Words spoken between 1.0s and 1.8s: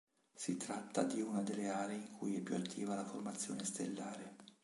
di una delle